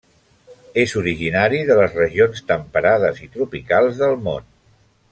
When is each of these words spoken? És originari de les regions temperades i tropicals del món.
És 0.83 0.95
originari 1.01 1.59
de 1.69 1.77
les 1.81 1.93
regions 1.99 2.43
temperades 2.53 3.23
i 3.27 3.31
tropicals 3.37 4.05
del 4.05 4.21
món. 4.31 4.53